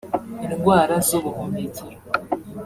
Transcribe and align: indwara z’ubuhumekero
indwara 0.45 0.95
z’ubuhumekero 1.07 1.99